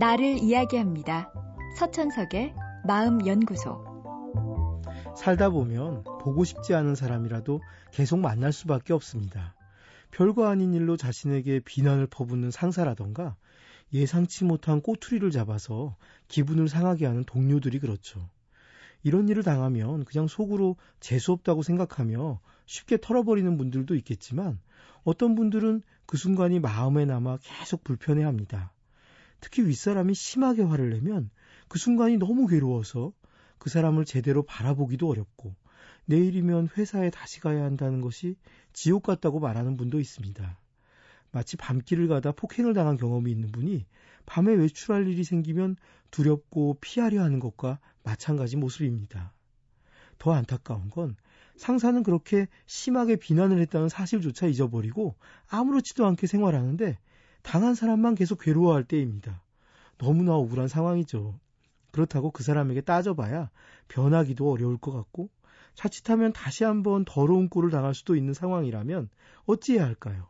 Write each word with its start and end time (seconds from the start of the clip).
나를 0.00 0.42
이야기합니다. 0.42 1.32
서천석의 1.78 2.54
마음연구소. 2.84 4.82
살다 5.16 5.50
보면 5.50 6.02
보고 6.20 6.42
싶지 6.42 6.74
않은 6.74 6.96
사람이라도 6.96 7.60
계속 7.92 8.18
만날 8.18 8.52
수밖에 8.52 8.92
없습니다. 8.92 9.54
별거 10.10 10.48
아닌 10.48 10.74
일로 10.74 10.96
자신에게 10.96 11.60
비난을 11.60 12.08
퍼붓는 12.08 12.50
상사라던가 12.50 13.36
예상치 13.92 14.44
못한 14.44 14.80
꼬투리를 14.80 15.30
잡아서 15.30 15.96
기분을 16.26 16.68
상하게 16.68 17.06
하는 17.06 17.22
동료들이 17.22 17.78
그렇죠. 17.78 18.28
이런 19.04 19.28
일을 19.28 19.44
당하면 19.44 20.04
그냥 20.04 20.26
속으로 20.26 20.76
재수없다고 20.98 21.62
생각하며 21.62 22.40
쉽게 22.66 22.98
털어버리는 23.00 23.56
분들도 23.56 23.94
있겠지만 23.94 24.58
어떤 25.04 25.36
분들은 25.36 25.82
그 26.06 26.16
순간이 26.16 26.58
마음에 26.58 27.04
남아 27.04 27.38
계속 27.42 27.84
불편해합니다. 27.84 28.73
특히 29.40 29.66
윗사람이 29.66 30.14
심하게 30.14 30.62
화를 30.62 30.90
내면 30.90 31.30
그 31.68 31.78
순간이 31.78 32.16
너무 32.16 32.46
괴로워서 32.46 33.12
그 33.58 33.70
사람을 33.70 34.04
제대로 34.04 34.42
바라보기도 34.42 35.08
어렵고 35.08 35.54
내일이면 36.06 36.68
회사에 36.76 37.10
다시 37.10 37.40
가야 37.40 37.64
한다는 37.64 38.00
것이 38.00 38.36
지옥 38.72 39.02
같다고 39.04 39.40
말하는 39.40 39.76
분도 39.76 40.00
있습니다. 40.00 40.58
마치 41.30 41.56
밤길을 41.56 42.08
가다 42.08 42.32
폭행을 42.32 42.74
당한 42.74 42.96
경험이 42.96 43.30
있는 43.30 43.50
분이 43.50 43.86
밤에 44.26 44.54
외출할 44.54 45.08
일이 45.08 45.24
생기면 45.24 45.76
두렵고 46.10 46.78
피하려 46.80 47.22
하는 47.22 47.40
것과 47.40 47.80
마찬가지 48.02 48.56
모습입니다. 48.56 49.32
더 50.18 50.32
안타까운 50.32 50.90
건 50.90 51.16
상사는 51.56 52.02
그렇게 52.02 52.46
심하게 52.66 53.16
비난을 53.16 53.60
했다는 53.60 53.88
사실조차 53.88 54.46
잊어버리고 54.46 55.16
아무렇지도 55.48 56.06
않게 56.06 56.26
생활하는데 56.26 56.98
당한 57.44 57.74
사람만 57.76 58.16
계속 58.16 58.40
괴로워할 58.40 58.82
때입니다. 58.82 59.40
너무나 59.98 60.34
억울한 60.34 60.66
상황이죠. 60.66 61.38
그렇다고 61.92 62.32
그 62.32 62.42
사람에게 62.42 62.80
따져봐야 62.80 63.50
변하기도 63.86 64.50
어려울 64.50 64.76
것 64.78 64.90
같고 64.90 65.28
자칫하면 65.74 66.32
다시 66.32 66.64
한번 66.64 67.04
더러운 67.04 67.48
꼴을 67.48 67.70
당할 67.70 67.94
수도 67.94 68.16
있는 68.16 68.34
상황이라면 68.34 69.08
어찌해야 69.44 69.84
할까요? 69.84 70.28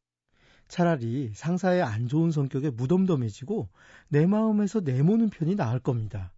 차라리 0.68 1.32
상사의 1.34 1.82
안 1.82 2.08
좋은 2.08 2.30
성격에 2.30 2.70
무덤덤해지고 2.70 3.68
내 4.08 4.26
마음에서 4.26 4.80
내모는 4.80 5.30
편이 5.30 5.54
나을 5.54 5.78
겁니다. 5.78 6.32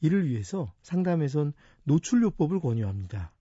이를 0.00 0.28
위해서 0.28 0.70
상담에선 0.82 1.52
노출요법을 1.84 2.60
권유합니다. 2.60 3.32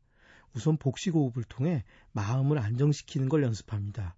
우선 0.53 0.77
복식호흡을 0.77 1.43
통해 1.45 1.83
마음을 2.11 2.59
안정시키는 2.59 3.27
걸 3.27 3.43
연습합니다. 3.43 4.15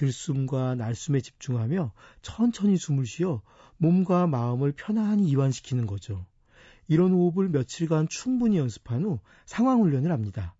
들숨과 0.00 0.76
날숨에 0.76 1.20
집중하며 1.20 1.92
천천히 2.22 2.78
숨을 2.78 3.04
쉬어 3.04 3.42
몸과 3.76 4.26
마음을 4.26 4.72
편안히 4.72 5.28
이완시키는 5.28 5.86
거죠. 5.86 6.24
이런 6.88 7.12
호흡을 7.12 7.50
며칠간 7.50 8.08
충분히 8.08 8.56
연습한 8.56 9.04
후 9.04 9.18
상황 9.44 9.82
훈련을 9.82 10.10
합니다. 10.10 10.54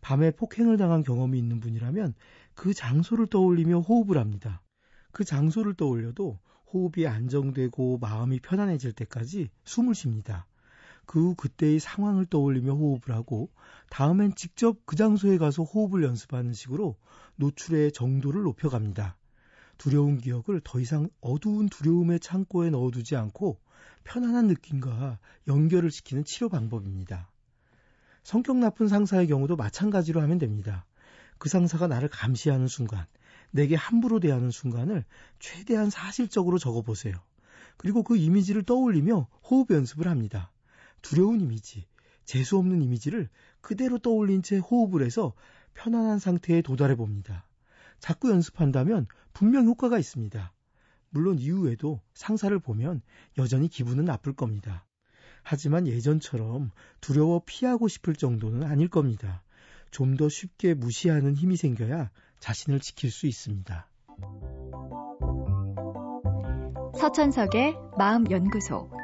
밤에 0.00 0.30
폭행을 0.30 0.76
당한 0.76 1.02
경험이 1.02 1.38
있는 1.38 1.58
분이라면 1.58 2.14
그 2.54 2.72
장소를 2.72 3.26
떠올리며 3.26 3.80
호흡을 3.80 4.16
합니다. 4.16 4.62
그 5.10 5.24
장소를 5.24 5.74
떠올려도 5.74 6.38
호흡이 6.72 7.08
안정되고 7.08 7.98
마음이 7.98 8.38
편안해질 8.40 8.92
때까지 8.92 9.50
숨을 9.64 9.96
쉽니다. 9.96 10.46
그 11.06 11.20
후 11.20 11.34
그때의 11.34 11.80
상황을 11.80 12.26
떠올리며 12.26 12.72
호흡을 12.74 13.14
하고 13.14 13.50
다음엔 13.90 14.34
직접 14.34 14.84
그 14.86 14.96
장소에 14.96 15.38
가서 15.38 15.62
호흡을 15.62 16.02
연습하는 16.02 16.52
식으로 16.52 16.96
노출의 17.36 17.92
정도를 17.92 18.42
높여갑니다. 18.42 19.16
두려운 19.76 20.18
기억을 20.18 20.60
더 20.62 20.80
이상 20.80 21.08
어두운 21.20 21.68
두려움의 21.68 22.20
창고에 22.20 22.70
넣어두지 22.70 23.16
않고 23.16 23.58
편안한 24.04 24.46
느낌과 24.46 25.18
연결을 25.48 25.90
시키는 25.90 26.24
치료 26.24 26.48
방법입니다. 26.48 27.30
성격 28.22 28.56
나쁜 28.56 28.88
상사의 28.88 29.26
경우도 29.26 29.56
마찬가지로 29.56 30.20
하면 30.22 30.38
됩니다. 30.38 30.86
그 31.38 31.48
상사가 31.48 31.86
나를 31.86 32.08
감시하는 32.08 32.68
순간, 32.68 33.06
내게 33.50 33.74
함부로 33.74 34.20
대하는 34.20 34.50
순간을 34.50 35.04
최대한 35.38 35.90
사실적으로 35.90 36.58
적어보세요. 36.58 37.14
그리고 37.76 38.02
그 38.02 38.16
이미지를 38.16 38.62
떠올리며 38.62 39.28
호흡 39.42 39.70
연습을 39.70 40.08
합니다. 40.08 40.50
두려운 41.04 41.42
이미지, 41.42 41.86
재수 42.24 42.56
없는 42.56 42.80
이미지를 42.80 43.28
그대로 43.60 43.98
떠올린 43.98 44.42
채 44.42 44.56
호흡을 44.56 45.04
해서 45.04 45.34
편안한 45.74 46.18
상태에 46.18 46.62
도달해 46.62 46.96
봅니다. 46.96 47.46
자꾸 48.00 48.30
연습한다면 48.30 49.06
분명 49.34 49.66
효과가 49.66 49.98
있습니다. 49.98 50.52
물론 51.10 51.38
이후에도 51.38 52.00
상사를 52.14 52.58
보면 52.58 53.02
여전히 53.36 53.68
기분은 53.68 54.06
나쁠 54.06 54.32
겁니다. 54.32 54.86
하지만 55.42 55.86
예전처럼 55.86 56.70
두려워 57.02 57.42
피하고 57.44 57.86
싶을 57.86 58.14
정도는 58.16 58.64
아닐 58.64 58.88
겁니다. 58.88 59.42
좀 59.90 60.16
더 60.16 60.28
쉽게 60.28 60.74
무시하는 60.74 61.36
힘이 61.36 61.56
생겨야 61.56 62.10
자신을 62.40 62.80
지킬 62.80 63.10
수 63.10 63.26
있습니다. 63.26 63.88
서천석의 66.98 67.76
마음연구소. 67.98 69.03